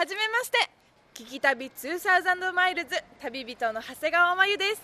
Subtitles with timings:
[0.00, 0.56] はじめまして。
[1.12, 2.96] 聞き旅2000マイルズ。
[3.20, 4.80] 旅人の長谷川真由です。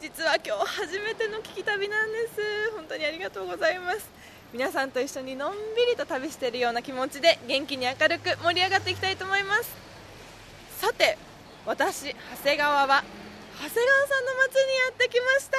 [0.00, 2.72] 実は今日初めての聞き旅なんです。
[2.74, 4.10] 本当にありがとうございます。
[4.52, 9.70] 皆さんと一緒にのんびりと旅しているような気持ちで元気に明るく盛り上がっていきたいと思います。
[10.80, 11.16] さて
[11.64, 13.04] 私長谷川は
[13.60, 15.50] 長谷川さんの町にやってきまし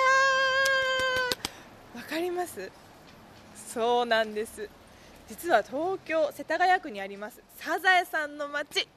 [1.93, 1.99] た。
[1.99, 2.69] わかります？
[3.55, 4.69] そうなんです。
[5.33, 8.87] 実は東京世田谷区にありますサザエさんの町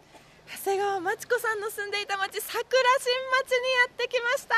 [0.46, 2.68] 長谷川町子さんの住んでいた町桜新
[3.40, 4.54] 町にやってきました。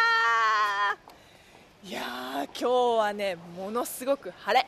[1.84, 4.66] いやー今日はねものすごく晴れ。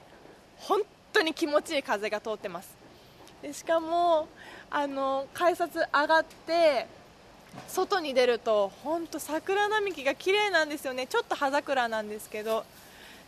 [0.59, 0.83] 本
[1.13, 2.73] 当に気持ちいい風が通ってます。
[3.43, 4.29] でしかも
[4.71, 6.87] あの改札上がって
[7.67, 11.09] 外に出ると本当桜並木が綺麗なんですよね。
[11.09, 12.65] ちょっと葉桜なんですけど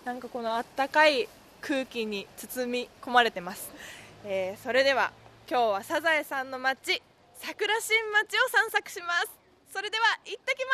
[0.05, 1.29] なんかこのあったかい
[1.63, 3.73] 空気に包み込まれてます、
[4.25, 5.13] えー、それでは
[5.49, 7.03] 今日はサザエさんの町
[7.45, 9.33] 桜新町を散策します。
[9.73, 10.71] それでは行ってきま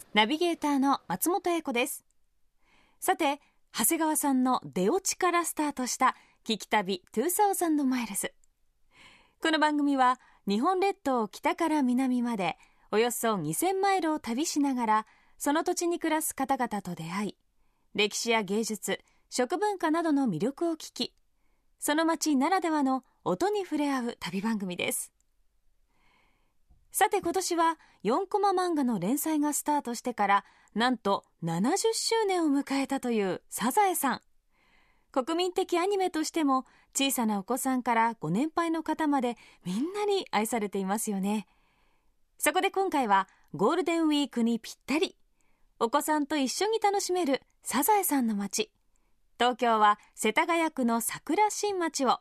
[0.00, 0.06] す。
[0.14, 2.04] ナビゲーターの松本英子です。
[3.00, 3.38] さて
[3.76, 8.32] 長谷川さんの出落ちからスタートした聞き旅2000マイルズ。
[9.42, 10.18] この番組は
[10.48, 12.56] 日本列島を北から南まで
[12.90, 17.36] およそ2000マイルを旅しながらその土地に暮らす方々と出会い
[17.94, 19.00] 歴史や芸術
[19.36, 21.12] 食文化などの魅力を聞き
[21.80, 25.12] その街ならではの音に触れ合う旅番組です。
[26.92, 30.44] さて今年は4コマ漫画の連載がスタートしてから
[30.76, 34.20] なんと70周年を迎えたというサザエさん。
[35.10, 41.48] 国民的アニメとしても小さなお子さんからご年配の方までみんなに愛されていますよね。
[42.38, 45.16] そこで今回はゴールデンウィークにぴったり
[45.80, 48.70] お子さんと一緒に楽しめるサザエさんの街。
[49.36, 52.20] 東京は世田谷区の桜新町を。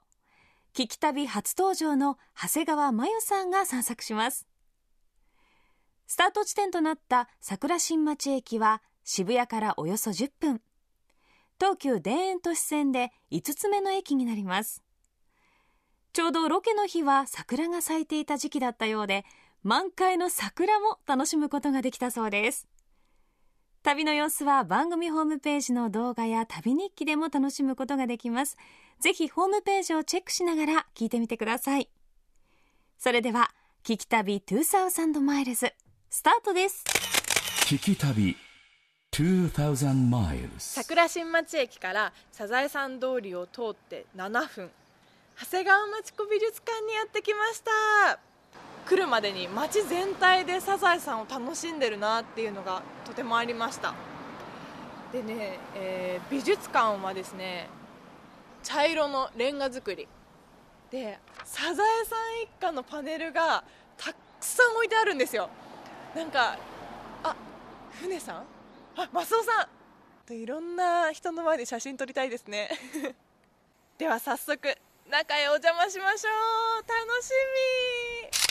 [0.73, 4.47] 聞き旅初登場の長谷川真由さんが散策します。
[6.07, 10.61] スタート地点となった桜新町駅は渋谷からおよそ10分。
[11.59, 14.81] 東急田園都市線で5つ目の駅になります。
[16.13, 19.23] ちょうどロケの日は桜が咲いていた時期だったようで
[19.61, 22.67] 満開の桜も楽しむことができたそうです。
[23.83, 28.57] 旅の様子は番組ホームページの動画や旅日記でも楽しむことができます。
[29.01, 31.89] ぜひホームページをチェックしながら聞いてみてください。
[32.97, 33.51] それでは、
[33.83, 35.73] 聞き旅2000マイルズ、
[36.09, 36.85] スタートです。
[37.65, 38.37] 聞き旅
[39.11, 40.59] 2000マイルズ。
[40.59, 44.71] 桜新町駅からサザエさん通りを通って7分。
[45.37, 48.32] 長谷川町子美術館にやってきました。
[48.85, 53.93] 来るまでに街全体でサザエさんを楽しんでるなっていうのがとてもありました。
[55.11, 57.69] でね、えー、美術館はですね
[58.63, 60.07] 茶色のレンガ造り。
[60.91, 63.63] でサザエさん一家のパネルが
[63.97, 65.49] たくさん置いてあるんですよ。
[66.15, 66.57] なんか
[67.23, 67.35] あ
[68.01, 68.45] 船さん？
[68.97, 69.67] あマスオさん！
[70.27, 72.69] といろんな人の前で写真撮りたいですね。
[73.97, 74.77] では早速
[75.09, 76.29] 中へお邪魔しましょ
[76.79, 76.87] う。
[76.87, 77.31] 楽し
[78.39, 78.42] み！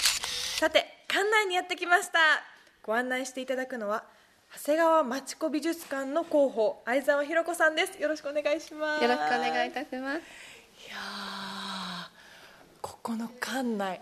[0.63, 2.21] さて館内にやってきました。
[2.85, 4.05] ご案内していただくのは
[4.55, 8.01] 長谷川町子美術館の広報相沢ひろ子さんです。
[8.01, 9.03] よろしくお願いします。
[9.03, 10.19] よろしくお願いいたします。
[10.19, 10.21] い
[10.89, 10.97] や
[12.81, 14.01] ここの館内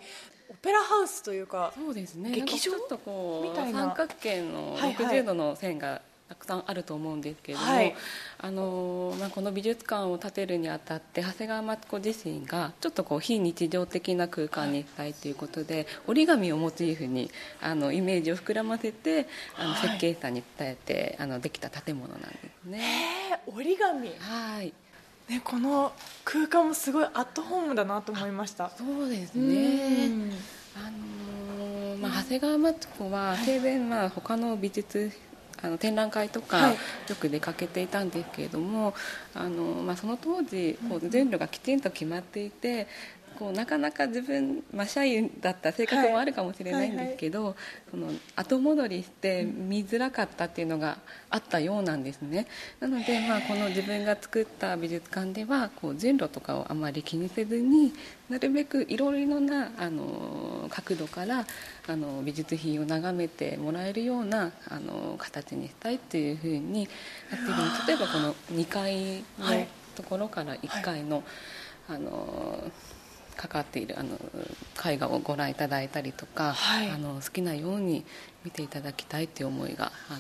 [0.51, 2.31] オペラハウスというかそうですね。
[2.31, 7.93] 劇場とこう三角形の60度の線がたくさんあると思うんですけれども、はい、
[8.39, 19.27] あのまあ、この美術館を建てるにあたって長谷川町子自身がちょっとこう非日常的な空間にしたいということで、はい、折り紙をモチーフにあのイメージを膨らませて
[19.59, 22.27] あの設計士さんに伝えて、あのできた建物なんで
[22.63, 23.41] すね。
[23.49, 24.11] 折り紙。
[24.11, 24.73] はい。
[25.29, 25.93] ね、この
[26.25, 28.71] 空間もすごいアットホームだなと思いました。
[28.71, 30.33] そうですね。
[30.77, 35.11] あのまあ、長谷川町子は生前、まあ、他の美術
[35.63, 36.77] あの展覧会とかよ
[37.19, 38.95] く出かけていたんですけれども、
[39.35, 42.87] あのまあ、その当時こう全路がきちんと決まっていて
[43.41, 47.55] こうなかなか自分、まあ、社員だった性格もあるかもしれないんですけど、はい
[47.91, 48.07] その
[48.37, 50.99] 後戻りして見づらかったっていうのが
[51.29, 52.47] あったようなんですね。
[52.79, 57.93] なので、まあ、この自分が作った美術館ではこう順路とかをあまり気にせずに
[58.29, 61.47] なるべくいろいろなあの角度から
[61.89, 66.89] あの美術品を眺めてもらえるようなあの形にしたいっていうふうに
[67.31, 69.67] なっているの例えばこの2階の
[69.97, 71.25] ところから1階の、
[71.89, 72.71] はい、あの
[73.41, 74.19] かかっているあの
[74.85, 78.05] 絵画をご覧いただいたりとか、はい、あの好きなように
[78.45, 80.19] 見ていただきたいという思いがあ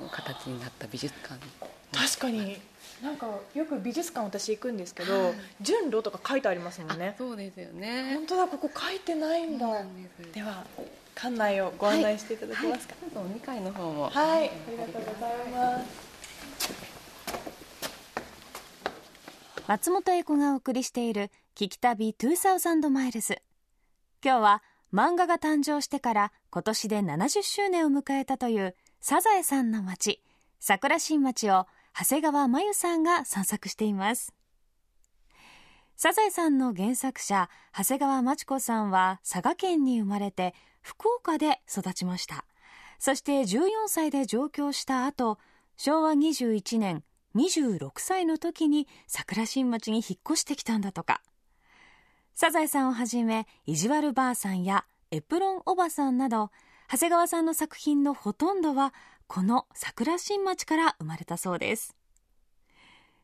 [0.00, 1.38] の形になった美術館
[1.92, 2.58] 確かに。
[3.02, 7.14] なんかよく美術館私行くんですけど、順路とか書いてありますもんね。
[7.18, 8.14] そうですよね。
[8.14, 9.82] 本当だここ書いてないんだ。
[9.82, 9.84] で
[10.24, 10.32] す。
[10.32, 10.64] では
[11.14, 12.94] 館内をご案内していただけますか？
[13.14, 14.08] どうぞ2階の方も。
[14.08, 15.84] はい、ありがとうございます。
[19.66, 23.40] 松本英子がお送りしている聞き旅2000マイルズ。
[24.24, 24.62] 今日は
[24.92, 30.20] 漫画が誕生してから今年で70周年を迎えたというサザエさんの町
[30.58, 31.66] 桜新町を
[31.96, 34.34] 長谷川真由さんが散策しています。
[35.94, 42.44] サザエさんの原作者長谷川町子さんは佐賀県に生まれて福岡で育ちました。
[42.98, 45.38] そして14歳で上京した後
[45.76, 47.04] 昭和21年
[47.36, 51.22] 26歳の時に桜新町に引っ越してきたんだとか。
[52.36, 56.50] サザエさんをはじめ意地悪ばあさんやエプロンおばさんなど
[56.90, 58.92] 長谷川さんの作品のほとんどは
[59.28, 61.96] この桜新町から生まれたそうです。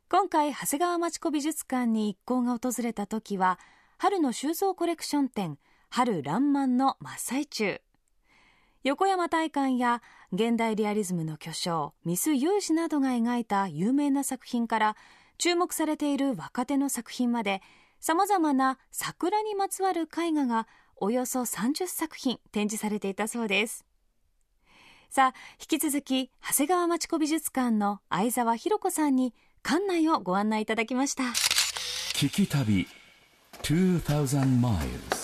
[0.08, 3.58] 今回長谷川町子美術館に一行が訪れた時は
[3.98, 5.58] 春の収蔵コレクション展
[5.88, 7.80] 春爛漫の真っ最中。
[8.84, 10.02] 横山大観や
[10.32, 14.96] 現代リアリズムの巨匠ミス・ユージなどが描いた有名な作品から
[15.36, 17.60] 注目されている若手の作品まで
[18.00, 20.66] さまざまな桜にまつわる絵画が
[20.96, 23.84] およそ30作品展示されていたそうです。
[25.10, 31.24] さあ引き続き長谷川町子美術館の相沢弘子さんに館内をご案内いただきました。
[32.14, 32.86] 聞き旅
[33.62, 35.20] 2000 miles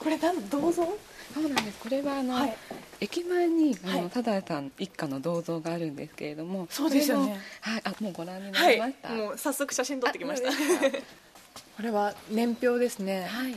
[0.00, 1.78] これなん銅像そうなんです。
[1.80, 2.56] これはあの、はい
[3.02, 4.10] 駅前にあの、はい。
[4.10, 7.40] サザエさん一家の銅像があるんですけれどもそうですよね。
[7.60, 10.50] はいあもうご覧になはいりました、もう早速写真撮ってきました。
[10.50, 13.24] これは年表ですね。
[13.24, 13.52] はい。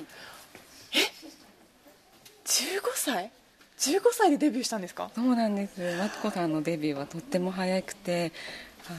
[2.45, 3.31] 15歳
[3.77, 5.12] ？15歳でデビューしたんですか？
[5.13, 5.80] そうなんです。
[5.98, 8.31] マツコさんのデビューはとっても早くて
[8.89, 8.98] あの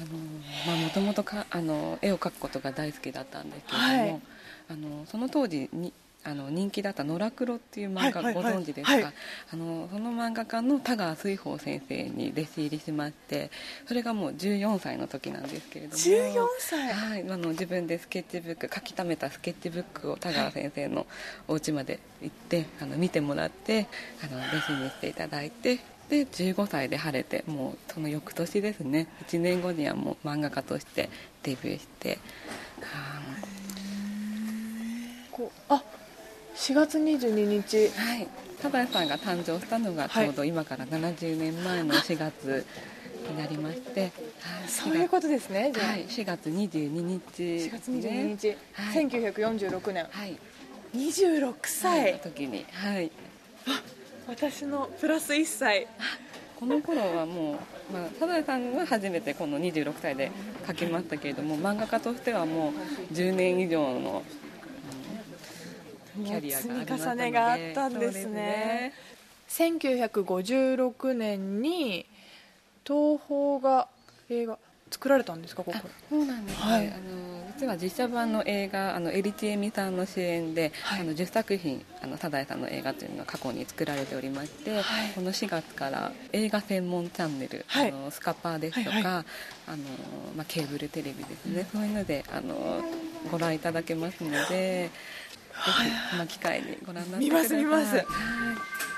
[0.67, 4.21] まあもともとかあの絵を描くことが大好きだったんですけれども、はい。
[4.69, 5.93] あのその当時に
[6.27, 9.13] あの人気だった「野良黒」っていう漫画ご存知ですか、
[9.49, 13.51] その漫画家の田川水宝先生に弟子入りしまして
[13.87, 15.99] それがもう14歳の時なんですけれども。
[16.03, 16.93] 14歳。
[16.93, 21.07] はい、あの自分でスケッチブック書き溜めたスケッチブックを田川先生の
[21.47, 23.87] お家まで行ってあの見てもらって
[24.23, 25.79] あの弟子にしていただいて
[26.09, 29.07] で15歳で晴れてもうその翌年ですね。
[29.29, 31.09] 1年後にはもう漫画家として
[31.45, 32.19] デビューして
[32.81, 33.23] は
[35.31, 35.83] こうあ
[36.57, 37.87] 4月22日。
[37.87, 38.29] いはい。
[38.61, 42.65] 田原さんが誕生したのがちょうど今から70年前の4月
[43.31, 44.11] になりまして、はい、
[44.67, 49.07] そういうことですねじゃあ、はい、4月22日4月22日、はい。
[49.07, 50.07] 1946年。
[50.11, 50.39] はい。
[50.95, 52.65] 26歳、の時に。
[52.73, 53.11] はい。
[54.27, 55.87] 私のプラス1歳。
[56.59, 57.59] この頃はも
[57.91, 60.31] う、まあ、サザエさんは初めてこの26歳で
[60.67, 62.71] 描きましたけれども漫画家としてはも
[63.11, 64.46] う10年以上のうん
[66.25, 66.87] キャリアがありますので。
[66.87, 67.33] 積み重ね。
[67.33, 68.93] があったんですね。
[69.49, 72.07] 1956年に
[72.85, 73.89] 東宝が
[74.29, 74.59] 映画
[74.91, 75.79] 作られたんですかここ
[76.09, 84.83] そうなんですね、はいあの実は実写版の映画あのエリチエミさんの主演で、はいあの10作品あのサザエさんの映画というのが過去に作られておりまして、はい
[85.15, 89.25] この4月から映画専門チャンネル、はいあのスカパーですとか、はいは
[89.69, 89.77] あの
[90.37, 92.83] まあ、ケーブルテレビですね、そういうのであの
[93.31, 94.91] ご覧いただけますので、
[96.11, 97.59] この機会にご覧になってください。
[97.59, 97.97] 見ます見ます。
[97.97, 98.07] はい。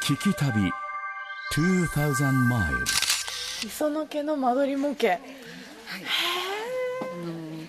[0.02, 0.72] 聞き旅
[1.54, 5.14] 2000 miles 磯野家の間取り模型。
[5.14, 5.20] あの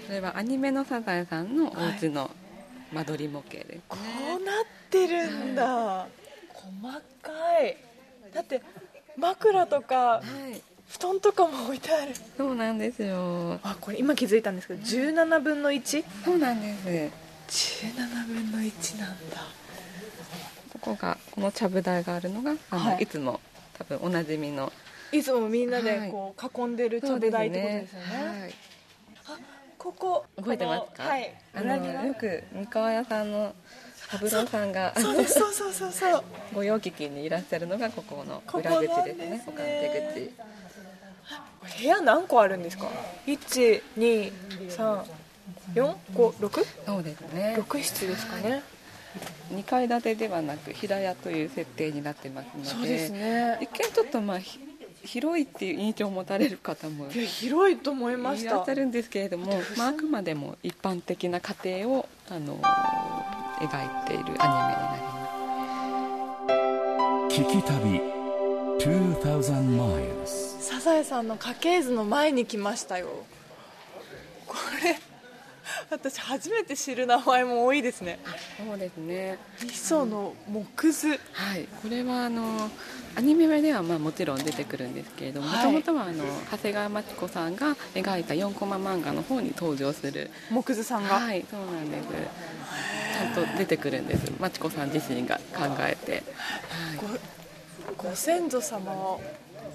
[0.06, 2.30] それはアニメのサザエさんのお家の
[2.92, 3.98] 間取り模型ですね、こ
[4.40, 6.08] うなってるんだ。
[6.54, 6.70] 細
[7.22, 7.32] か
[7.64, 7.78] い。
[8.34, 8.62] だって
[9.18, 10.22] 枕とかは
[10.54, 10.62] い。
[10.90, 12.14] 布団とかも置いてある。
[12.36, 13.60] そうなんですよ。
[13.62, 17.29] あこれ今気づいたんですけど17分の 1?17 そうなんです
[18.28, 19.38] 分の1なんだ。
[20.74, 23.04] ここがこのちゃぶ台があるのがあの、はい。
[23.04, 23.40] い、つも
[23.74, 24.72] 多分おなじみの。
[25.12, 26.12] いつもみんなではい。
[26.12, 28.06] こう囲んでるちゃぶ台ってことですよね。
[28.44, 28.54] はい、
[29.78, 31.04] ここ覚えてますか？
[31.04, 31.34] はい。
[31.56, 33.54] あのよく三河屋さんの
[33.96, 36.24] 三郎さんがそうそうそうそうそう。
[36.54, 39.30] 御用聞きにいらっしゃるのがここのここ裏口ですね。
[39.32, 40.34] ね他の手口。
[41.82, 42.88] 部屋何個あるんですか？
[45.74, 47.56] 1234566そうですね。
[47.60, 48.64] 6室ですかね。
[49.54, 52.70] 2階建てではなく平屋という設定になってますので。
[52.70, 53.58] そうですね。
[53.62, 54.60] 一見ちょっとまあひ
[55.04, 62.58] 広いっていう印象を持たれる方もいや広いと思いましいらたっしゃるんですけれども、まあ、あくまでも一般的な家庭をあの
[63.60, 65.16] 描いているアニメになりま
[67.30, 67.40] す。
[67.42, 68.02] 聞き旅
[68.80, 70.60] 2,000 miles.
[70.60, 73.08] サザエさんの家系図の前に来ましたよ。
[74.48, 75.00] これ
[75.90, 78.20] 私初めて知る名前も多いですね。
[78.58, 79.38] そうですね。
[79.62, 81.08] 味噌の木図。
[81.10, 81.16] は
[81.58, 81.68] い。
[81.82, 82.70] これはあの
[83.16, 85.66] アニメではまあもちろん出てくるんですけれどももはい。
[85.66, 92.08] ともとはあの長谷川町子さんが描いた4コマ漫画の方に登場する木図さんが、はいそうなんです。
[92.08, 94.32] ちゃんと出てくるんです。
[94.40, 96.22] 町子さん自身が考えて、はい。
[97.98, 99.20] ごご先祖様は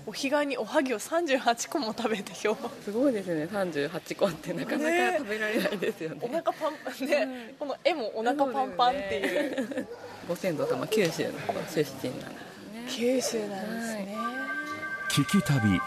[0.07, 2.57] お彼岸におはぎを38個も食べてよ。
[2.85, 3.45] すごいですね。
[3.45, 6.19] 38個ってなかなねか食べられないですよね。
[6.21, 9.89] お腹パンね、この絵もお腹パンパンっていう。
[10.29, 12.87] ご先祖様九州の出身なんですね。
[12.89, 14.17] 九州なんですね、
[15.11, 15.81] 聞き旅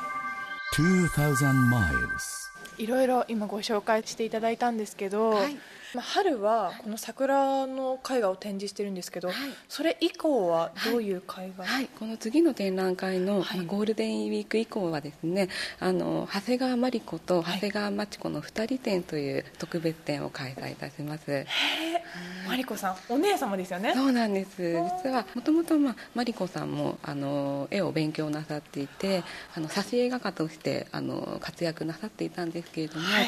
[0.75, 2.47] 2,000 miles.
[2.79, 5.57] いろいろ今ご紹介していただいたんですけど、はい
[5.93, 9.37] まあ、春はこの桜の絵画を展示してるんですけど、はい。
[9.69, 17.55] それ以降はどういう絵画、はい、この次の展覧会の、ゴールデンウィーク以降はですねあの長谷川真理子とはい。
[17.57, 21.45] 長谷川町子の2人展という特別展を開催いたします、
[22.47, 23.93] マリコさんお姉様ですよね？
[23.93, 24.73] そうなんです。
[25.03, 29.23] 実はもともとまあマリコさんもあの絵を勉強なさっていて
[29.55, 29.59] あ。
[29.59, 33.25] の挿絵画家としてあの活躍なさっていたんですけれども、はい。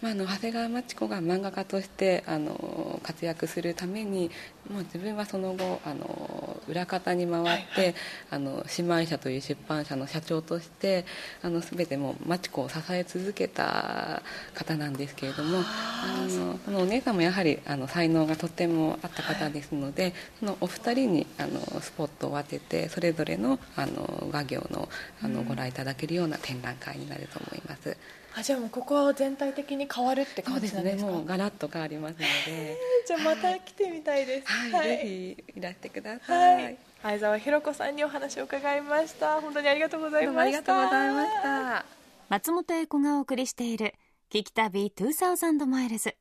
[0.00, 4.30] まあ、あの長谷川町子が漫画家としてあの活躍するために、
[4.70, 7.44] まあ、自分はその後あの裏方に回っ
[7.74, 7.94] て、はい
[8.30, 11.04] あの姉妹社という出版社の社長として
[11.42, 14.22] あの全てもう町子を支え続けた
[14.54, 24.88] 方なんですけれどもあのそのお姉さんもやはりあの才能がとてもあった方ですので、そのお二人にあのスポットを当ててそれぞれのあの画業の
[25.22, 27.96] あのご覧いただけるような展覧会になると思います。
[28.34, 31.06] あじゃあもうここは全体的に変わるって感じなんですか？
[31.10, 34.48] ねもうガラッと変わりますので、 じゃあまた来てみたいです。
[34.48, 36.32] はい、ぜひいらしてくださ。
[36.34, 36.74] はい。
[36.74, 39.40] い相沢ひろ子さんにお話を伺いました。
[39.40, 41.84] 本当にありがとうございどうもありましたがとうございました。
[42.28, 43.94] 松本英子がお送りしている
[44.30, 46.16] 「聞き旅2000マイルズ」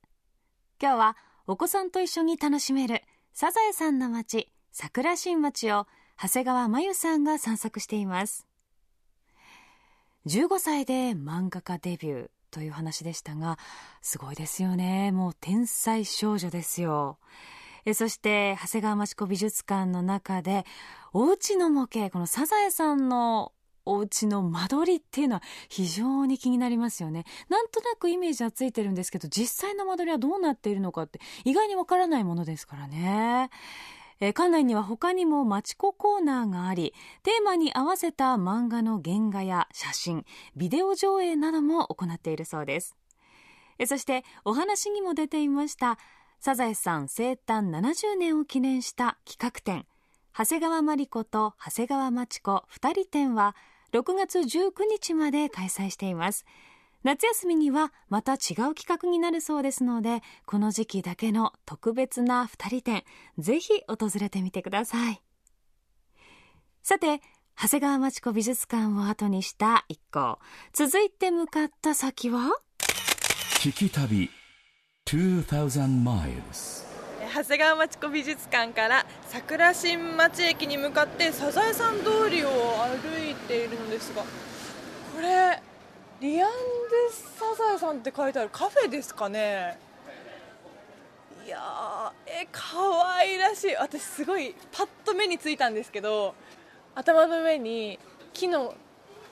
[0.82, 3.04] 今日はお子さんと一緒に楽しめる
[3.34, 5.88] サザエさんの町桜新町を
[6.22, 8.46] 長谷川真由さんが散策しています
[10.28, 13.58] 15歳で漫画家デビューという話でしたが
[14.02, 15.12] すごいですよね。
[15.12, 17.18] もう天才少女ですよ。
[17.86, 20.66] えそして長谷川町子美術館の中で
[21.14, 23.54] お家の模型このサザエさんの
[23.86, 27.26] お家の間取りっていうのは非常に気になりますよね。
[27.50, 33.50] なんとなくイメージはついてるんですけど実際の間取りはどうなっているのかって意外にわからないものですからね。
[34.22, 40.26] えー館内には他にも町子コーナーがありテーマに合わせた漫画の原画や写真
[40.56, 42.96] ビデオ上映なども行っているそうです。
[43.80, 45.98] えーそしてお話にも出ていました
[46.40, 49.86] サザエさん生誕70年を記念した企画展
[50.38, 53.56] 長谷川真理子と長谷川町子二人展は
[53.92, 56.46] 6月19日まで開催しています。
[57.04, 63.04] 夏休みにはまた違う企画になるそうですのでこの時期だけの特別な二人展
[63.40, 65.22] ぜひ訪れてみてください。
[66.84, 67.22] さて
[67.60, 70.40] 長谷川町子美術館を後にした一行。
[70.74, 72.50] 続いて向かった先は？
[73.60, 74.30] 聞き旅
[75.08, 76.86] 2,000 miles.
[77.34, 84.28] 長谷川町子美術館から桜新町駅に向かってサザエさん通りを歩いているのですがこ
[85.22, 85.62] れ
[86.22, 86.56] リアンデ
[87.12, 89.80] サザエさんって書いてあるカフェですかね。
[91.44, 92.62] いやーえ可
[93.18, 93.76] 愛らしい。
[93.76, 96.36] 私すごいパッと目についたんですけど
[96.94, 97.98] 頭の上に
[98.34, 98.76] 木の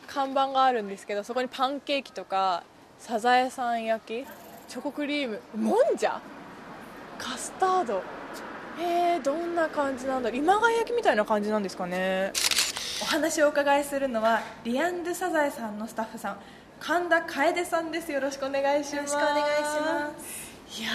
[0.07, 2.63] 看板があるんですけどそこにパンケーキとか
[2.97, 4.27] サザエさん焼き
[4.67, 6.19] チョコクリームもんじゃ？
[7.19, 8.01] カスタード。
[8.81, 12.33] えー、どんな感じなんだ今川焼きみたいな感じなんですかね。
[13.03, 16.39] お話をお伺いするのはリアンドゥサザエさんのスタッフさん。
[16.79, 18.11] 神田楓さんです。
[18.11, 18.95] よろしくお願いします。
[18.95, 20.81] よろしくお願いします。
[20.81, 20.89] いや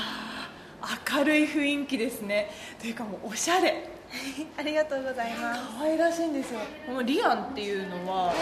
[0.83, 2.51] ー明るい雰囲気ですね。
[2.81, 3.91] というかもうおしゃれ。
[4.57, 5.61] ありがとうございます。
[5.79, 6.61] 可愛らしいんですよ。
[6.87, 8.33] このリアンっていうのは、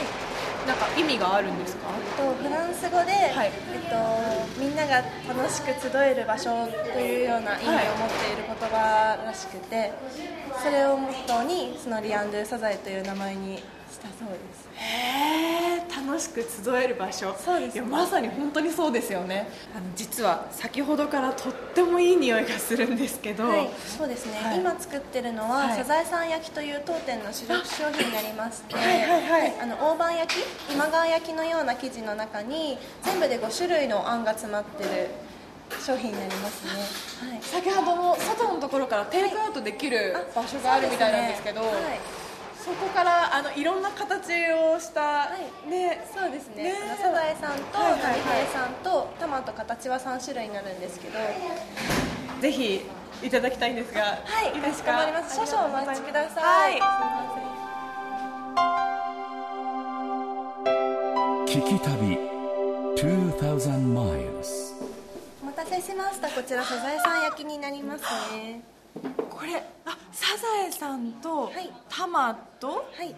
[0.67, 1.89] なんか意味があるんですか？
[2.17, 3.51] とフランス語で、はい。
[3.75, 4.97] えっとみんなが
[5.29, 9.93] 楽しく集える場所というような意味を持っている言葉らしくて、
[10.63, 14.69] それをモットーにそのリアンドゥサザエという名前にしたそうです。
[14.75, 17.35] へえ楽しく集える場所。
[17.39, 17.75] そうです。
[17.75, 19.49] いやまさに本当にそうですよね。
[19.77, 24.59] あの実は先ほどからとってもいい匂いがするんですけど、はい、そうですね、はい。
[24.59, 25.77] 今作ってるのは、はい。
[25.77, 29.61] サザエさん焼きという当店の主力商品になりまして、はいはいはい。
[29.61, 30.39] あの大判焼き
[30.73, 35.11] 今川焼きのような生地の中に全部で5種類のあんが詰まってる
[35.81, 36.65] 商品になります
[37.25, 42.22] ね、はい、先ほども外のところからテイクアウトできる場所があるみたいなんですけど、はい
[42.65, 45.31] そこからあのいろんな形をした、
[45.67, 45.69] い。
[45.71, 46.07] ね。
[46.15, 46.63] そうですね。
[46.65, 46.75] ね。
[47.01, 48.21] サザエさんとはいはいはい。
[48.21, 51.19] 波平さんとタマと形は3種類になるんですけど。
[52.41, 52.87] ぜひ
[53.23, 54.19] いただきたいんですがは
[54.53, 54.55] い。
[54.55, 54.93] いいですか？
[54.93, 55.37] かしこまります。
[55.37, 56.79] 少々お待ちください。
[56.79, 56.83] はい。
[61.49, 62.19] 聞き旅
[62.97, 64.73] 2000 miles
[65.43, 66.29] お待たせしました。
[66.29, 68.03] こちらサザエさん焼きになります
[68.33, 68.63] ね
[68.95, 71.71] これあサザエさんと、はい。
[71.89, 73.15] タマとはい。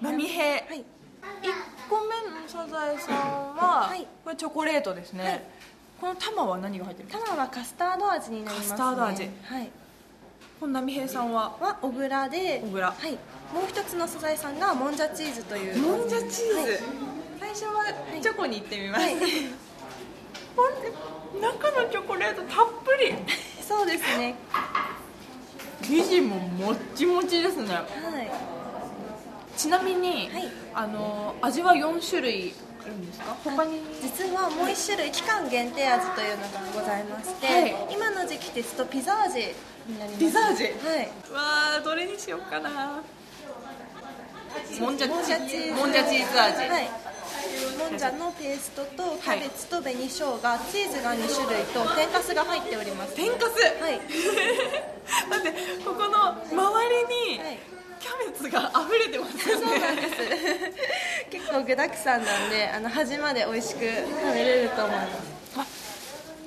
[0.00, 0.62] 波平、はい。
[0.62, 1.52] 1
[1.88, 4.06] 個目のサザエさんは、はい。
[4.24, 5.42] これチョコレートですね、はい。
[6.00, 7.26] このタマは何が入ってるんですか？
[7.30, 8.70] タマはカスタード味になりますね。
[8.70, 9.22] カスタード味。
[9.44, 9.70] はい。
[10.58, 11.56] この波平さんは？
[11.60, 12.86] は小倉で小倉。
[12.90, 13.12] はい。
[13.12, 13.18] も
[13.62, 15.78] う一つのサザエさんがもんじゃチーズという。
[15.78, 16.68] もんじゃチーズ、はい。
[17.40, 17.84] 最初は
[18.20, 19.14] チョコに行ってみます、はい。
[21.40, 23.14] 中のチョコレートたっぷり
[23.70, 24.34] そうですね。
[25.80, 27.72] 生地ももっちもちですね。
[27.72, 27.86] はい。
[29.56, 30.48] ちなみに、はい。
[30.74, 33.36] あの味は4種類あるんですか？
[33.44, 33.80] 他に？
[34.02, 37.76] 実はもう一種類期間限定味というのがございまして、はい。
[37.92, 39.38] 今の時期ですとピザ味
[39.86, 40.18] になります。
[40.18, 40.64] ピザ味？
[40.64, 40.74] はい。
[41.32, 43.00] わあどれにしようかな。
[44.80, 45.80] もんじゃもんじゃチーズ。
[45.80, 46.90] もんじゃチーズ味、はい
[47.78, 50.38] もんじゃのペーストとキャベツと紅生姜、
[50.72, 53.14] チーズが2種類と天かすが入っております。
[53.14, 53.82] 天かす？
[53.82, 54.00] はい。
[55.28, 57.58] 待ってここの周りにはい。
[58.00, 60.16] キャベツが溢れてますよ そうなんでねす。
[61.30, 65.12] 結構具だくさんなんであの端まで美味しく食べれると思います。
[65.58, 65.66] あ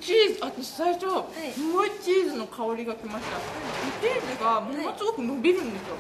[0.02, 1.54] チーズ私最初、い。
[1.54, 3.38] すごいチーズの香りがきました。
[4.02, 5.96] チーズがものすごく伸びるんですよ、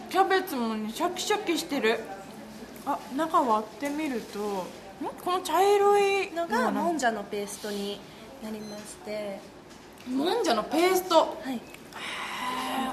[0.00, 0.08] うん。
[0.08, 2.00] キャベツもねシャキシャキしてる
[2.88, 4.64] あ中割ってみるとん？
[5.22, 8.00] この茶色いのがももんじゃのペーストに
[8.42, 9.38] なりまして。
[10.08, 11.16] もんじゃのペースト？
[11.16, 11.60] はい。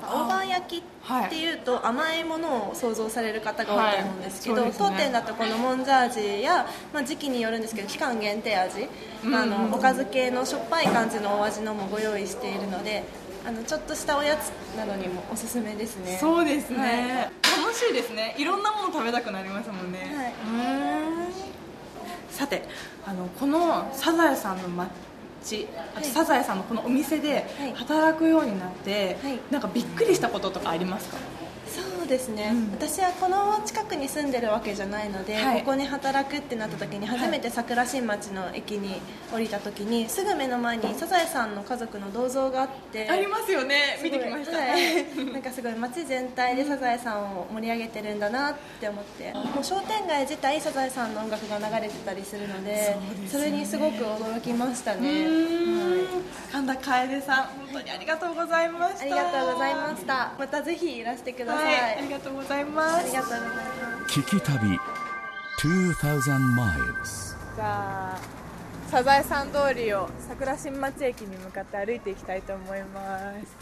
[0.02, 4.70] 大判焼きっていうと甘いものを想像される方が多いと思うんですけど、はい。
[4.70, 8.90] ね当店だとこのもんじゃ味や、まあ、時期によるんですけど期間限定味、
[9.24, 9.34] うん。
[9.34, 13.04] あのおかず系のしょっぱい感じのお味のもご用意しているので
[13.48, 16.18] あのちょっとしたおやつなどにもおすすめですね。
[16.20, 18.36] そうですね、はい楽しいですね。
[18.38, 20.34] いろんなもの食べたくなりますもんね、はい。
[22.30, 22.64] さて
[23.06, 26.06] あのこのサザエさんの町あとはい。
[26.06, 27.74] サザエさんのこのお店ではい。
[27.74, 29.40] 働くようになって、はい。
[29.52, 31.18] なんかびっくりしたこととかありますか？
[32.06, 32.72] そうですね、うん。
[32.72, 35.60] 私はこの近くに住んでるわけじゃないので、はい。
[35.62, 39.02] ここに働くってなった時に初めて桜新町の駅に
[39.34, 44.00] 降りた時にすぐ目の前にサザエさんの家族の銅像があってありますよね。
[44.04, 49.34] 見てきました、はい、 なんかすごい街全体でサザエさんを盛り上げてるんだなって思って。
[49.34, 53.28] もう商店街自体サザエさんの音楽が流れてたりするのでそね。
[53.28, 55.26] それにすごく驚きましたうね、はい。
[56.52, 59.02] 神田楓さん本当にありがとうございました。
[59.02, 60.34] ありがとうございました。
[60.38, 62.96] またぜひいらしてください、はい、ありがとうございます。
[62.96, 64.80] ありがとうございます聞き旅
[65.60, 68.20] 2000 miles じゃあ
[68.90, 73.56] サザエさん通りを桜新町駅に向かって歩いていきたいと思います。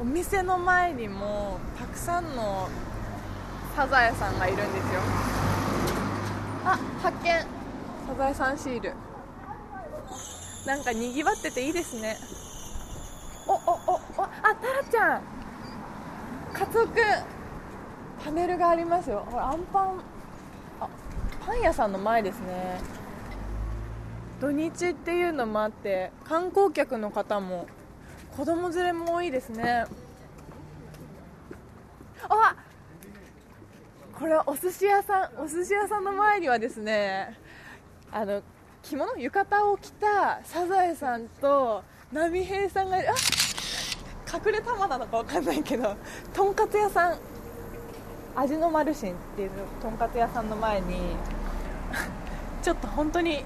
[0.00, 2.68] お店の前にもたくさんの
[3.76, 5.00] サザエさんがいるんですよ。
[6.64, 7.30] あ発見。
[8.08, 8.92] サザエさんシール。
[10.66, 12.16] なんかにぎわってていいですね。
[13.46, 15.22] おおおおあタラちゃん。
[16.52, 17.33] カツオくん
[18.24, 19.26] パネルがありますよ。
[19.30, 20.00] ほらアンパン。
[20.80, 20.88] あ
[21.44, 22.80] パン屋さんの前ですね。
[24.40, 27.66] 土日っていうのもあって観光客の方も
[28.36, 29.84] 子供連れも多いですね。
[32.28, 32.56] あ
[34.18, 37.38] これはお寿司屋さんお寿司屋さんの前にはですね
[38.10, 38.42] あの
[38.82, 39.18] 着物？
[39.18, 45.94] 浴衣を着たサザエさんと波平さんがあ隠れ玉なのか分かんないけど
[46.32, 47.18] とんかつ屋さん。
[48.36, 51.16] 味のマルシンっていうとんかつ屋さんの前に
[52.62, 53.44] ちょっと本当に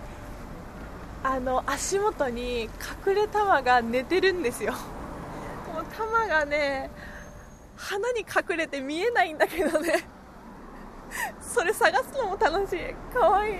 [1.22, 2.62] あの足元に
[3.06, 4.72] 隠れ玉が寝てるんですよ。
[4.72, 6.90] もう玉がね
[7.76, 10.08] 花に隠れて見えないんだけどね。
[11.40, 12.94] それ探すのも楽しい。
[13.12, 13.56] かわいい。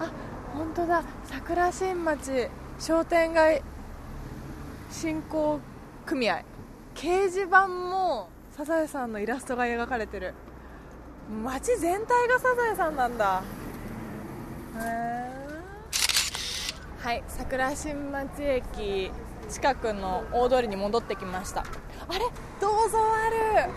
[0.00, 0.10] あ
[0.54, 1.02] 本当だ。
[1.24, 2.48] 桜新町
[2.78, 3.62] 商店街
[4.90, 5.60] 振興
[6.06, 6.42] 組合。
[6.94, 10.32] 掲示板もサザエさんのイラストが描かれてる
[11.44, 13.42] 街全体がサザエさんなんだ。
[14.78, 15.30] へえ
[17.00, 19.10] はい桜新町駅
[19.48, 21.60] 近くの大通りに戻ってきました。
[21.60, 21.64] あ
[22.18, 22.20] れ？
[22.60, 23.30] 銅像あ
[23.64, 23.70] る。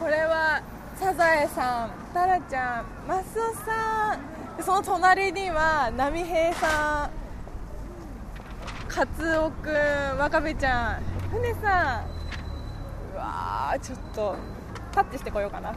[0.00, 0.62] これは
[0.96, 4.62] サザエさんタラちゃんマスオさん。
[4.62, 7.10] その隣には波平さん
[8.88, 12.04] カツオくんワカメちゃん船さん。
[13.14, 14.36] うわーちょっと
[14.92, 15.72] タッチしてこようかな。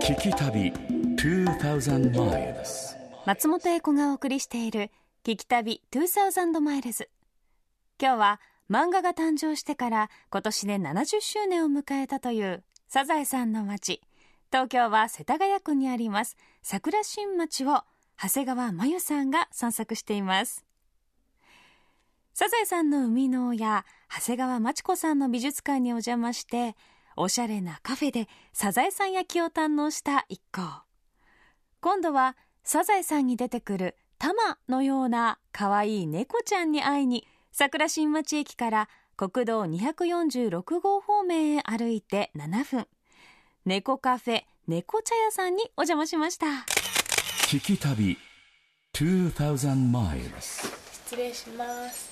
[0.00, 0.72] 聞き旅
[1.16, 4.90] 2000 miles 松本英子がお送りしている
[5.22, 7.10] 聞き旅2000マイルズ
[8.00, 14.00] 今日は漫画が誕生してから今年で70周年を迎えたというサザエさんの町
[14.50, 17.82] 東京は世田谷区にあります桜新町を
[18.22, 20.64] 長谷川真由さんが散策しています。
[22.34, 26.76] サザエさんの生みの親長谷川町子さんの美術館にお邪魔して
[27.16, 30.62] おしゃれなカフェでサザエさん焼きを堪能した一行。
[31.80, 42.86] 今度はサザエさんに出てくるタマのような可愛い猫ちゃんに会いに桜新町駅から国道246号方面へ歩いて7分。
[43.64, 46.46] 猫カフェ猫茶屋さんにお邪魔しました。
[47.46, 48.16] 聞き旅
[48.94, 50.66] 2000 miles
[51.06, 52.10] 失礼します。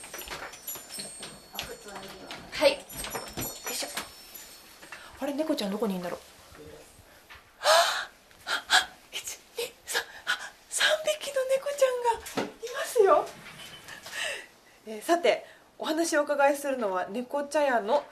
[2.52, 2.89] はい
[5.20, 6.20] あれ猫ちゃんどこにいるんだろう？
[9.12, 9.28] 三
[10.68, 13.26] 三匹の猫ちゃんがいますよ、
[14.86, 15.44] えーさて
[15.78, 18.04] お話をお伺いするのは猫茶屋の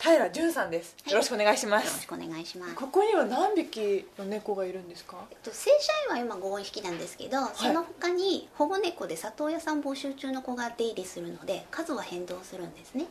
[0.00, 0.94] 平淳さんです。
[1.08, 2.74] よろしくお願いします、よろしくお願いします。
[2.76, 5.16] ここには何匹の猫がいるんですか？
[5.30, 13.06] えっと正社員は今5匹なんですけど、その他に保護猫で里親さん募集中の子が出入りするので数は変動するんですね。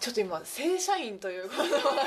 [0.00, 2.02] ちょっと今正社員ということが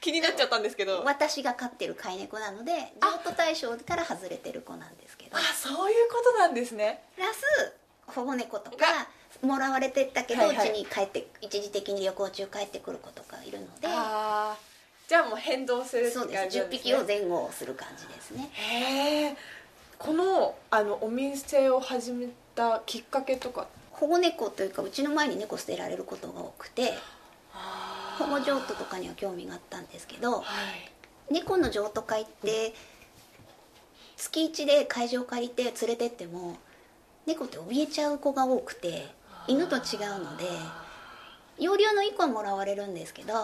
[0.00, 1.02] 気になっちゃったんですけど。
[1.04, 5.36] 私が飼ってる飼い猫なので譲渡対象から外れてる子なんですけど。
[5.36, 7.02] あそういうことなんですね。
[7.16, 7.42] プラス
[8.06, 8.84] 保護猫とがか
[9.42, 10.68] もらわれてったけどはいうはい。
[10.68, 13.88] ちに帰って一時的に旅行中帰ってくる子とかいるので。
[13.88, 14.56] ああ
[15.06, 18.50] じゃあもう変動するってそうです10感じです、ね、匹を前後する感じですね。
[18.52, 19.36] へえ
[19.98, 23.66] このあのお店を始めたきっかけとか。
[23.98, 26.94] 保護猫というかうちの前に猫捨てられることが多くて
[28.18, 30.44] 保護譲渡とかには興味があったんですけどはい。
[31.32, 32.74] 猫の譲渡会って
[34.16, 36.56] 月1で会場借りて連れてっても
[37.26, 39.06] 猫って怯えちゃう子が多くて
[39.46, 39.82] 犬と違う
[40.24, 40.44] ので
[41.58, 43.34] 容量の1個はもらわれるんですけど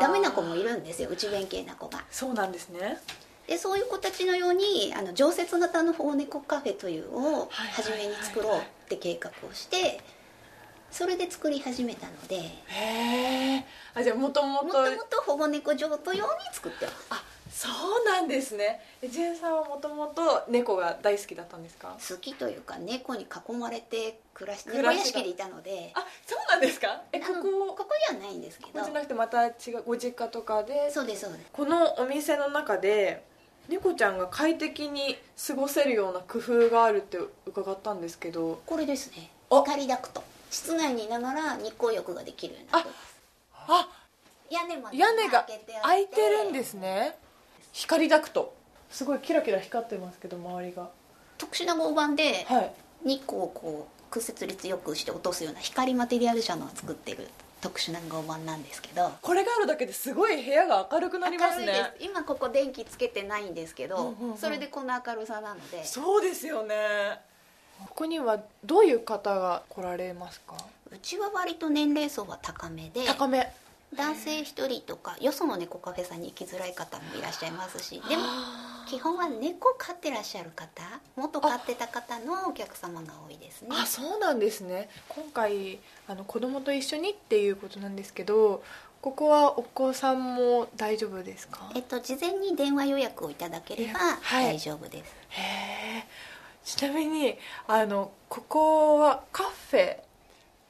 [0.00, 2.04] ダメな子もいるんですよ内弁慶な子が。
[2.10, 2.98] そうなんですね。
[3.46, 7.68] でそういう子たちのようにあの常設型の保護猫カフェというのをはい。
[7.72, 10.00] 初めに作ろうって計画をして
[10.94, 12.36] それで作り始めたので。
[12.36, 17.06] へえあじゃあもともともともと保護猫譲渡用に作ってます。
[17.10, 18.80] あそうなんですね。
[19.02, 21.96] えジェンさんはもともと猫が大好きだったんですか？
[22.08, 25.90] 好きというか猫に囲まれて暮らして猫屋敷でいたので。
[25.94, 27.02] あそうなんですか？
[27.10, 27.74] えここ。
[27.76, 30.92] ここにはないんですけこどこじゃなくてまた違うご実家とかで。
[30.92, 31.46] そうですそうです。
[31.52, 33.24] このお店の中で
[33.68, 38.60] 猫ちゃんが快適に過ごせるような工夫があるって伺ったんですけど。
[38.64, 39.30] これですね。
[39.50, 39.60] あ。
[39.64, 40.22] 光ダクト
[40.54, 43.20] 室内にいながら日光浴ができるようになってます。
[43.66, 43.88] あ
[44.48, 47.16] 屋根まで屋根が開けて開いてるんですね。
[47.72, 48.54] 光ダクト。
[48.88, 50.90] すごいキラキラ光ってますけど周りが。
[51.38, 52.72] 特殊な合板ではい。
[53.04, 57.28] 日光をこう屈折率よくして落とすような光マテリアル社の作ってる
[57.60, 59.10] 特殊な合板なんですけど。
[59.22, 62.10] これがあるだけですごい部屋が明るくなります明るいねです。
[62.10, 64.38] 今ここ電気つけてないんですけど、うんうんうん。
[64.38, 65.84] それでこの明るさなので。
[65.84, 67.33] そうですよね
[67.88, 70.56] ここにはどういう方が来られますか？
[70.90, 73.52] うちは割と年齢層は高めで高め。
[73.94, 78.24] 男性1人とかよその猫カフェさんに行きづらい方もいらっしゃいますしでも
[78.88, 80.82] 基本は猫飼ってらっしゃる方
[81.14, 83.68] 元飼ってた方のお客様が多いですね。
[83.70, 84.88] あそうなんですね。
[85.08, 88.64] 今回あの子供と一緒にっていうことなんですけど
[89.00, 91.70] ここはお子さんも大丈夫ですか？
[91.76, 94.56] えっと事前に電話予約をいただければはい。
[94.56, 95.40] 大丈夫です、へ
[96.00, 96.04] え
[96.64, 99.98] ちなみにあのここはカフェ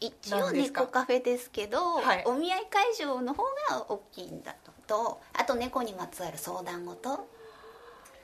[0.00, 2.24] 一応猫カフェですけど、はい。
[2.26, 7.26] お見合い会場の方が大きいんだととあと猫にまつわる相談事。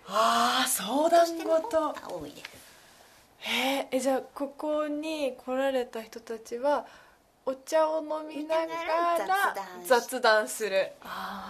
[0.06, 2.50] ああ相と談事が多いです。
[3.38, 6.84] へええじゃあここに来られた人たちは
[7.46, 10.92] お茶を飲みながら雑談雑談する。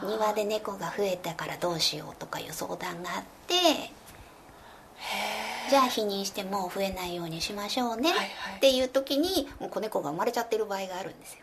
[0.04, 3.54] 庭で猫が増えたからどうしようとかいう相談があって
[5.68, 8.10] じゃあ否認してもう増えないようにしましょうね、
[8.56, 11.40] っていう時にもう子猫が生まれちゃってる場合があるんですよ。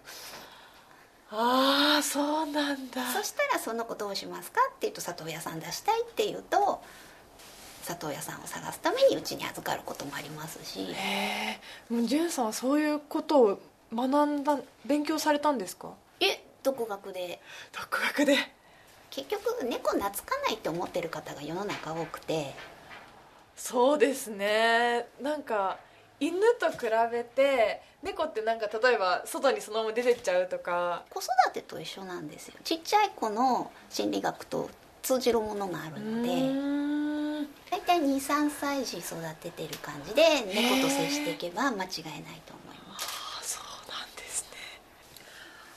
[1.30, 3.06] あーそうなんだ。
[3.12, 6.82] そしたらその子どうしますかって言うと里親さん出したいって言うと
[7.84, 10.82] 里親さんを探すためにうちに預かることもありますし。
[10.94, 11.60] へ
[11.92, 13.60] えジュンさんはそういうことを
[13.94, 15.94] 学んだ勉強されたんですか？
[16.20, 17.40] え独学で。
[17.74, 18.38] 独学で。
[19.10, 22.54] 結局猫懐かないって思ってる方が世の中多くて
[23.58, 25.08] そうですね。
[25.20, 25.80] なんか
[26.20, 31.04] 犬と比べて猫ってなんか例えば外にそのまま出てっちゃうとか。
[31.10, 32.56] 子育てと一緒なんですよ。
[32.64, 34.70] ちっちゃい子の心理学と
[35.02, 37.48] 通じるものがあるのでん。
[37.70, 41.88] 大体23歳児育ててる感じで猫と接していけば間違いない
[42.46, 43.56] と思います。
[43.56, 44.58] そうなんですね。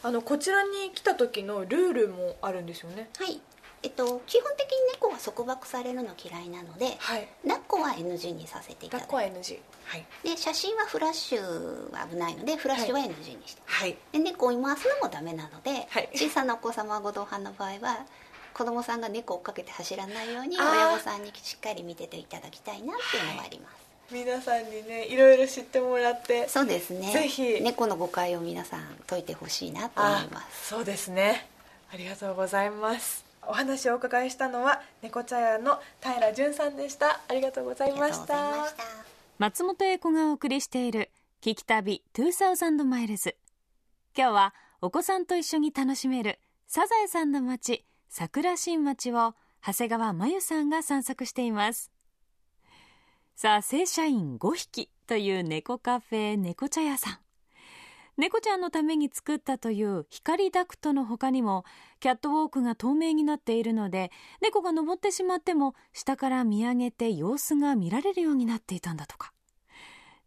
[0.02, 3.08] あのこちらに来た時のルールもあるんですよね。
[3.18, 3.40] はい
[3.82, 7.28] えっと基本的に猫は束縛されるの嫌いなのではい。
[7.42, 10.06] 抱っこは NG にさせていただい抱っこは NG はい。
[10.22, 13.96] てで写真はフラッシュは危ないのでフラッシュは NG にして、はい。
[14.12, 16.10] で猫を回すのもダメなので、はい。
[16.14, 18.04] 小さなお子様はご同伴の場合は
[18.52, 23.74] 子供さんが猫を追っかけて走らないように親御さんにしっかり見てていただきたいなっていうのがあります、
[24.12, 27.12] 皆さんにねいろいろ知ってもらってそうですね。
[27.12, 27.60] ぜひ。
[27.62, 30.68] 猫の誤解を皆さん解いてほしいなと思います。
[30.68, 31.46] そうですね。
[31.92, 37.20] ありがとうございますお話をお伺いしたのは猫茶屋の平淳さんでした。
[37.28, 38.36] ありがとうございました。
[39.38, 43.36] 松本英子がお送りしている「聞き旅2000マイルズ」
[44.16, 51.90] 今日はお子さんと一緒に楽しめるサザエさんの町桜新町を長谷川真由さんが散策しています。
[53.36, 57.18] さあ正社員5匹という猫カフェ猫茶屋さん
[58.20, 61.64] 猫ちゃんのために作ったという光ダクトの他にも
[62.00, 64.10] キャットウォークが透明になっているので
[64.42, 69.32] 猫が登ってしまっても下から見上げて様子が見られるようになっていたんだとか。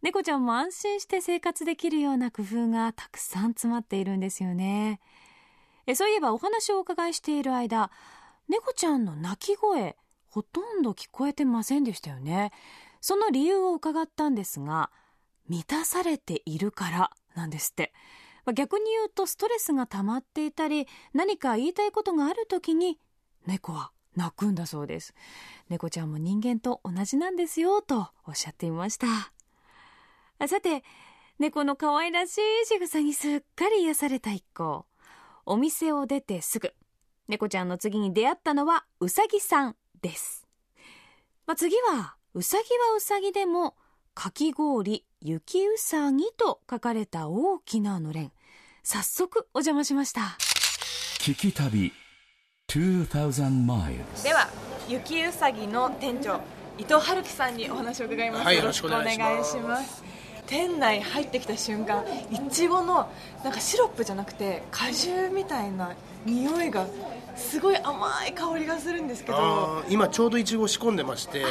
[0.01, 4.99] 猫ちゃんも安心して生活できるような工夫がたくさん詰まっているんですよね。
[5.85, 7.91] えそういえばお話をお伺いしている間
[8.49, 9.95] 猫ちゃんの鳴き声
[10.29, 12.53] ほとんど聞こえてませんでしたよね。
[13.01, 14.89] その理由を伺ったんですが
[15.47, 17.11] 満たされているから。
[17.35, 17.93] なんですって。
[18.45, 22.99] ま逆に言うとストレスが溜まっていたり何か言いたいことがある時に
[23.45, 25.13] 猫は泣くんだそうです。
[25.69, 29.07] 猫ちゃんも人間と同じなんですよとおっしゃっていました。
[30.47, 30.83] さて
[31.39, 34.85] 猫の可愛らしい仕草にすっかり癒された一行。
[35.45, 36.73] お店を出てすぐ。
[37.27, 40.45] 猫ちゃんの次に出会ったのはうさぎさんです、
[41.47, 43.75] まあ、次はうさぎはうさぎでも
[44.15, 48.31] かき氷雪うさぎと書かれた大きなのれん。
[48.83, 50.37] 早速お邪魔しました。
[51.19, 51.91] 聞き旅
[52.67, 54.49] 2000 miles では
[54.87, 56.41] 雪うさぎの店長
[56.77, 60.03] 伊藤春樹さんにお話を伺います、はいよろしくお願いします。
[60.45, 63.09] 店内入ってきた瞬間いちごの
[63.43, 65.95] なんかシロップじゃなくて果汁みたいな
[66.25, 66.85] 匂いが
[67.35, 69.83] すごい甘い香りがするんですけど。
[69.89, 71.45] 今ちょうどいちご仕込んでまして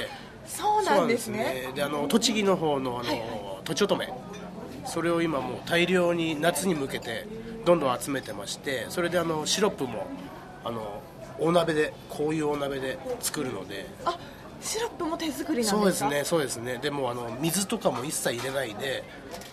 [0.46, 1.38] そうなんですね。
[1.38, 1.72] ね。
[1.74, 4.12] であの栃木の方のあの、とちおとめ
[4.84, 7.26] それを今もう大量に夏に向けて
[7.64, 10.06] どんどん集めてましてそれであのシロップも
[10.64, 11.02] あの
[11.38, 13.86] 大鍋でこういう大鍋で作るので。
[14.04, 14.18] あ
[14.62, 16.78] シロップも手作りなんそうですねそうですね。
[16.80, 19.02] でもあの水とかも一切入れないで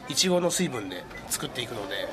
[0.08, 2.08] いちごの水分で作っていくので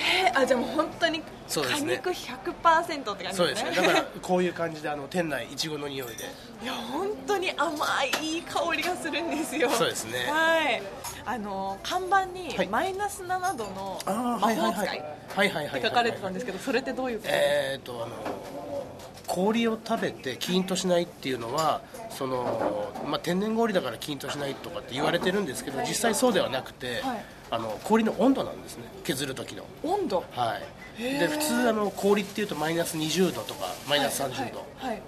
[0.00, 3.86] えーあじゃあもう本当に果肉100%って感じそうでねですすね。
[3.88, 6.24] だからこういう感じであの店内いちごの匂いで。
[6.62, 9.68] いや本当に甘いいい香りがするんですよ。
[9.70, 10.18] そうですね。
[10.30, 10.82] はい。
[11.24, 12.68] あの看板にはい。
[12.68, 14.74] マイナス7度の魔はいはいはい。
[14.74, 18.84] 法使いって書かれてたんですけどそれってどういうことですえー、とあの
[19.26, 28.84] 氷を食べてキーンとしないっていうのはその、まあ、天然氷だからキーンとしないとかって言われてるんですけど実際そうではなくて、はいあの氷の温度なんですね。
[29.04, 29.62] 削る時の。
[29.62, 30.24] か温度？
[30.32, 30.58] は
[30.98, 31.02] い。
[31.02, 35.02] で普通あの氷っていうとマイナス20度とかマイナス30度、はいはい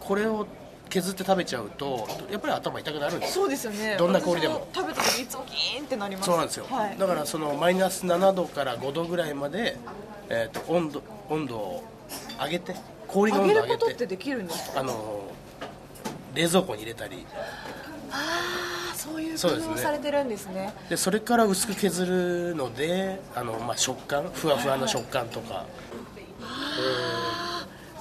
[0.00, 0.46] これを
[0.88, 3.42] 削って食べちゃうとやっぱり頭痛くなるんですよ。
[3.42, 3.96] そうですよね。
[3.98, 4.66] どんな氷でも。
[4.72, 6.26] 私食べた時いつもキーンってなります。
[6.26, 9.76] そうなんですよ、はい、だからそのマイナス7度から5度ぐらいまで、
[10.30, 11.84] えー、と温度温度を
[12.42, 12.74] 上げて
[13.06, 14.80] 氷の温度を上げことっててできるんですか？
[14.80, 15.24] あの
[16.34, 17.26] 冷蔵庫に入れたり。
[18.10, 20.74] ああそういう工夫をされてるんですね。
[20.90, 25.64] でそれから薄く削るのであの、まあ、食感ふわふわな食感とか、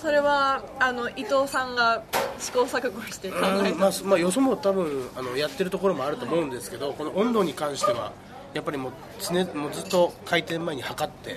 [0.02, 2.02] それはあの伊藤さんが
[2.40, 8.12] 試行錯誤して考えまあすまあ、よそも多分あのやってるところもあると思うんですけどこの温度に関しては
[8.56, 11.34] やっぱりもう常もうずっと開店前に測ってい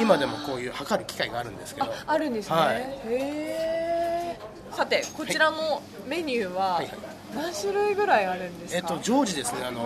[0.00, 1.86] 今でもこういう測る機械があるんですけど。
[2.06, 2.76] あるんですね、はい。
[2.76, 4.38] へえ
[4.72, 9.84] さてこちらのメニューははいはい何種類ぐらいあるんですか、えっと常時ですねあの、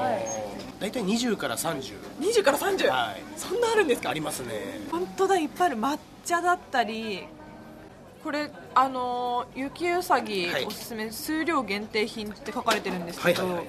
[0.81, 3.23] 大体20から30 20から30、はい。
[3.37, 4.11] そんなあるんですか？
[4.11, 4.81] ありますね。
[4.91, 7.25] 本当だいっぱいある抹茶だったり
[8.25, 10.65] これあの雪うさぎはい。
[10.65, 13.69] おすすめ数量限定品って書かれてるんですけど、はいはいはい。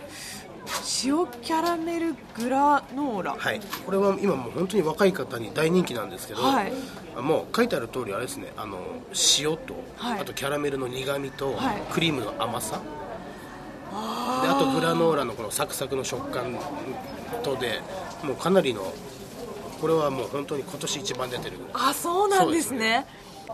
[1.05, 3.61] 塩キャラメルグラノーラ、はい。
[3.85, 6.73] これは今もう本当に若い方に大人気なんですけど、はい。
[7.21, 8.79] もう書いてある通りあれですねあの
[9.39, 10.19] 塩と、はい。
[10.19, 11.81] あとキャラメルの苦みと、はい。
[11.91, 12.81] クリームの甘さ
[13.89, 16.57] でああとグラノーラのこのサクサクの食感
[17.43, 17.81] とで
[18.23, 18.93] もうかなりの
[19.81, 21.57] これはもう本当に今年一番出てる。
[21.73, 23.05] あそうなんですね。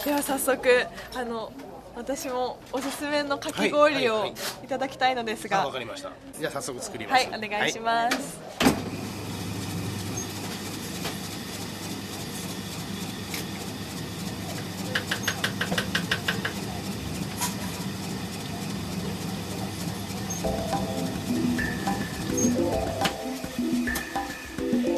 [0.04, 1.52] では早速あの
[1.96, 4.34] 私もおすすめのかき氷をはいはいはい。
[4.64, 5.62] いただきたいのですが。
[5.62, 6.12] あわかりました。
[6.40, 8.40] じゃあ早速作りまはいすお願いします、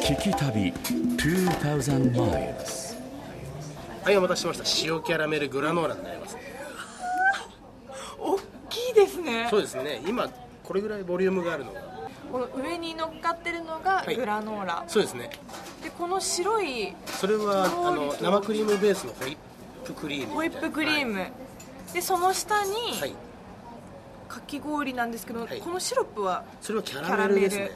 [0.02, 2.96] 聞き旅2000 miles.
[4.02, 4.92] はいお待たせしました。
[4.92, 6.36] 塩キャラメルグラノーラになります。
[8.18, 9.46] 大きいですね。
[9.48, 10.02] そうですね。
[10.04, 10.28] 今
[10.64, 11.80] これぐらいボリュームがあるのが。
[12.32, 14.16] この上に乗っかってるのがはい。
[14.16, 15.30] グラノーラ、そうですね。
[15.80, 19.36] でこの白いそれはあの生クリームベースのホイッ
[19.84, 21.32] プクリームホイップクリーム、はい。
[21.94, 23.14] でその下にはい
[24.36, 25.60] かき氷なんですけど、はい。
[25.60, 27.62] このシロップはそれはキャラメルですね。
[27.62, 27.72] はい。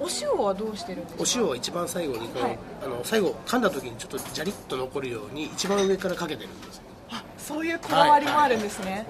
[0.00, 1.40] お塩はどうしてるんですか？
[1.40, 2.58] お塩は一番最後にこの、はい。
[2.84, 9.06] あの最後噛んだ時にちょっとジャリッと残るように一番上からかけてるんですあそういうこだわりもあるんですね、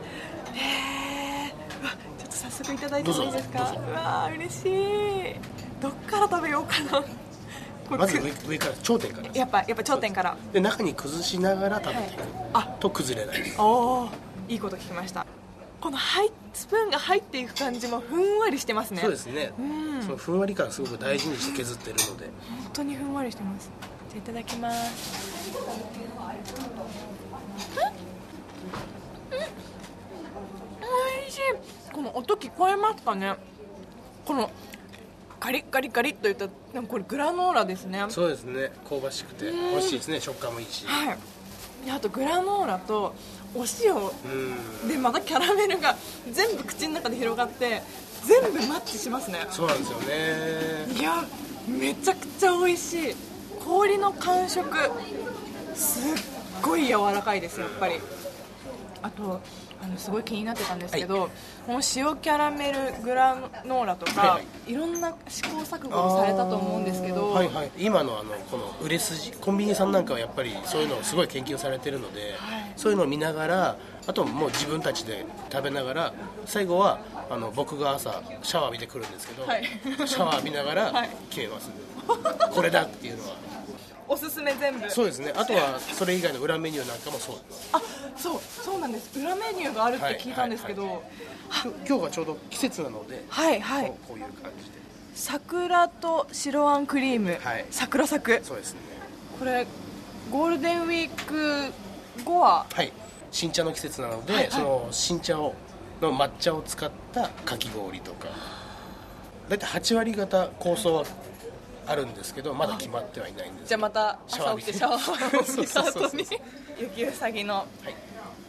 [0.53, 3.59] へえうわちょっと早速いただいてもいいですか？
[3.73, 5.35] どうわ嬉しい。
[5.81, 7.05] どっから食べようかな。
[7.97, 9.29] まずく上上から頂点から。
[9.33, 10.37] やっぱやっぱ頂点から。
[10.53, 12.63] で中に崩しながら食べていく、あ。
[12.81, 13.39] と崩れない。
[13.39, 14.09] ですおお
[14.49, 15.25] いいこと聞きました
[15.83, 19.01] この入っスプーンが入っていく感じもふんわりしてますね。
[19.01, 20.03] そうですね、うん。
[20.03, 22.27] そのふんわり感すごく大事にして削ってるので。
[22.27, 22.33] 本
[22.73, 23.69] 当にふんわりしてます。
[24.11, 25.59] じゃあいただきます。
[30.83, 31.41] おいしい。
[31.93, 33.35] この音聞こえますかね。
[34.25, 34.51] この
[35.41, 38.05] ガリッガリッガリッといったなんかこれグラノーラですね。
[38.09, 38.71] そうですね。
[38.89, 40.21] 香ばしくて美味しいですね。
[40.21, 40.87] 食感もいいし。
[40.87, 41.19] はい。
[41.85, 43.15] であとグラノーラと
[43.55, 44.89] お塩うん。
[44.89, 45.97] でまたキャラメルが
[46.31, 47.83] 全部口の中で広がって
[48.25, 49.47] 全部マッチしますね。
[49.51, 50.99] そうなんですよね。
[50.99, 51.25] いや
[51.67, 53.17] めちゃくちゃ美味しい。
[53.65, 54.77] 氷の感触。
[55.75, 56.03] すっ
[56.63, 57.95] ごい柔らかいですやっぱり。
[59.03, 59.41] あと
[59.83, 61.29] あのすごい気になってたんですけど、
[61.67, 64.31] この塩キャラメルグラノーラとか、、はい。
[64.31, 72.73] はいろんな試行錯誤をされたと思うんですけど、はいはい、今のあのこの売れ筋コンビニさんなんかはやっぱりそういうのをすごい研究されてるので、はい。
[72.77, 76.15] そういうのを見ながらあともう自分たちで食べながら
[76.47, 79.65] 最後はあの僕が朝シャワー浴びてくるんですけど、はい。
[80.07, 81.11] シャワー浴びながらはい。
[81.31, 81.71] 決めます、
[82.53, 83.35] これだっていうのは
[84.09, 84.91] おすすめ全部。
[84.91, 85.33] そうですね。
[85.37, 87.37] あとはそれ以外の裏メニューなんかもそう。
[87.37, 87.81] ですあ
[88.17, 89.19] そうそうなんです。
[89.19, 91.01] 裏メニューがあるって聞いたんですけど、はい
[91.53, 93.93] 今日今日がちょうど季節なので、はいはい。
[94.09, 94.73] こういう感じで。
[95.15, 97.67] 桜と白あんクリーム、はい。
[97.71, 98.81] 桜咲くそうですね。
[99.39, 99.67] これ
[100.31, 101.73] ゴールデンウィーク
[102.25, 102.67] 後は？
[102.73, 102.93] はい。
[103.31, 104.53] 新茶の季節なので、はいはい。
[104.53, 105.55] その新茶を
[106.01, 108.29] の抹茶を使ったかき氷とか。
[109.49, 111.05] 大体8割方構想は
[111.87, 116.27] あるんですけどまだ決まってはいないんですじゃあまた朝起きてシャワーを浴びた後に
[116.79, 117.67] 雪うさぎのはい。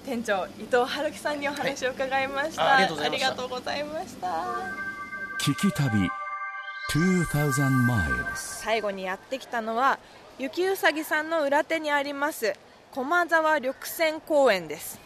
[0.06, 4.28] 店長伊藤春樹さんにお話を伺いました、はいあありがとうございました。
[4.28, 5.52] ありがとうございました。
[5.52, 6.10] 聞き旅
[6.92, 9.98] 2000 miles 最後にやってきたのは
[10.38, 12.54] 雪うさぎさんの裏手にあります
[12.92, 15.00] 駒沢緑泉公園です。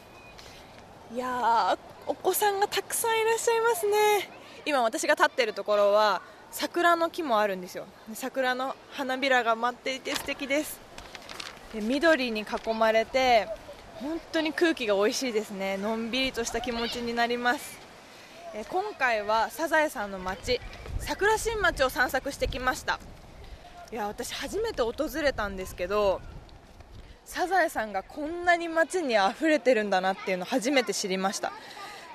[1.13, 4.29] いやーお子さんがたくさんいらっしゃいますね。
[4.65, 7.85] 今私が立っているところは桜の木もあるんですよ。
[8.13, 10.79] 桜の花びらが舞っていて素敵です。
[11.73, 13.47] で緑に囲まれて
[13.95, 15.77] 本当に空気が美味しいですね。
[15.77, 17.77] のんびりとした気持ちになります。
[18.53, 20.59] え今回はサザエさんの町
[20.99, 22.99] 桜新町を散策してきました。
[23.91, 26.21] いや私初めて訪れたんですけど
[27.23, 31.51] サザエさんがこんなに街に溢れてるんだなっていうのを初めて知りました。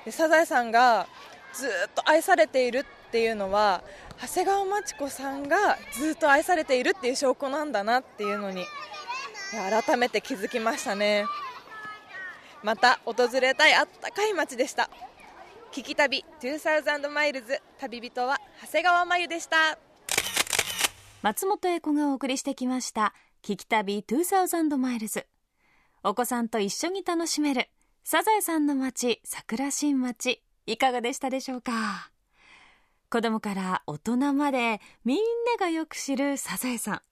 [0.05, 1.07] でサザエさんが
[1.53, 3.83] ずっと愛されているっていうのは
[4.21, 8.65] 長谷川町子さんがずっと愛されているっていう証拠なんだなっていうのに
[9.51, 11.25] 改めて気づきましたね。
[12.63, 14.89] また訪れたいあったかい街でした。
[15.73, 19.77] 聞き旅2000マイルズ旅人は長谷川真由でした。
[21.23, 25.25] 松本英子がお送りしてきました聞き旅2000マイルズ
[26.03, 27.69] お子さんと一緒に楽しめる
[28.03, 32.12] サザエさんの街桜新町いかがでしたでしょうか？
[33.13, 35.23] 子供から大人までみんな
[35.59, 37.03] がよく知るサザエさ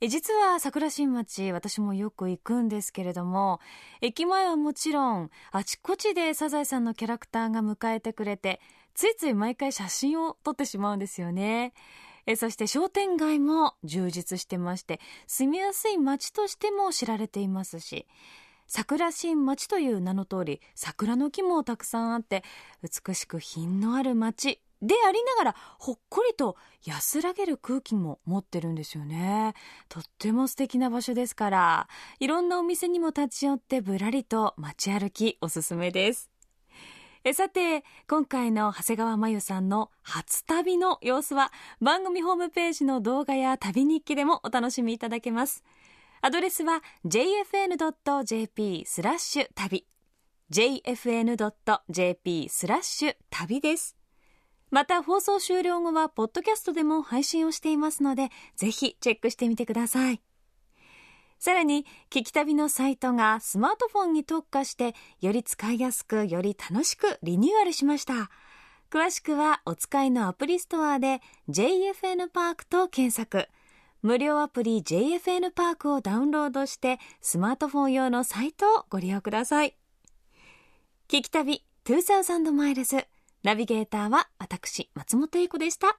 [0.00, 0.08] ん。
[0.08, 3.60] 実は桜新町私もよく行くんですけれども
[4.00, 8.58] 駅前はもちろんあちこちでサザエさんのキャラクターが迎えてくれて
[8.94, 11.74] ついつい毎回写真を撮ってしまうんですよね。
[12.24, 18.06] えそして商店街も充実してまして住みやすい街としても知られていますし
[18.66, 22.44] 桜新町という名の通り桜の木もたくさんあって
[22.82, 29.54] 美しく品のある町でありながらほっこりと安らげる空気も持ってるんですよね。
[29.88, 31.88] とっても素敵な場所ですから。
[32.18, 36.30] いろんなお店にも立ち寄ってぶらりと街歩きおすすめです。
[37.24, 45.62] えさて今回の長谷川真由さんの初旅の様子は番組ホームページの動画や旅日記でもお楽しみいただけます。
[46.20, 49.86] アドレスは jfn.jp スラッシュ旅。
[50.50, 54.01] jfn.jp スラッシュ旅です。
[54.72, 60.20] また放送終了後はポッドキャストでも配信をしていますのでぜひチェックしてみてください。
[61.38, 68.30] さらに聞き旅のサイトがスマートフォンに特化してより使いやすくより楽しくリニューアルしました。
[68.90, 71.20] 詳しくはお使いのアプリストアで
[71.50, 73.48] JFN パークと検索。
[74.00, 79.76] 無料アプリ JFN パークをダウンロードしてスマートフォン用のサイトをご利用ください。
[81.08, 83.06] 聞き旅2000マイルズ
[83.42, 85.88] ナビゲーターは私松本英子でした。